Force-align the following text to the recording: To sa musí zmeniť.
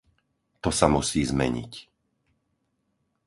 To 0.65 0.69
sa 0.77 0.87
musí 0.95 1.21
zmeniť. 1.31 1.71